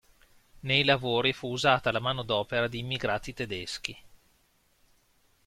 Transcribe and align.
Nei 0.61 0.83
lavori 0.83 1.31
fu 1.31 1.51
usata 1.51 1.91
la 1.91 1.99
manodopera 1.99 2.67
di 2.67 2.79
immigrati 2.79 3.35
tedeschi. 3.35 3.95